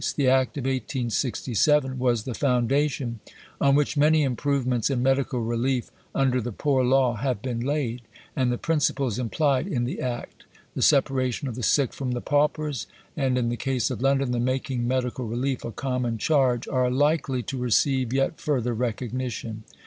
[0.15, 3.19] The Act of 1867 was the foundation
[3.61, 8.01] on which many improvements in medical relief under the Poor Law have been laid,
[8.35, 12.87] and the principles implied in the Act the separation of the sick from the paupers,
[13.15, 17.43] and in the case of London the making medical relief a common charge are likely
[17.43, 19.63] to receive yet further recognition.